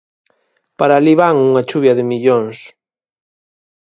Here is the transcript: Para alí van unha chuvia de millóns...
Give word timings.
Para 0.79 0.93
alí 0.99 1.13
van 1.21 1.35
unha 1.49 1.65
chuvia 1.69 1.97
de 1.99 2.03
millóns... 2.11 2.57